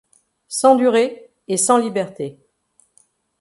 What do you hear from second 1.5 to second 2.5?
sans-liberté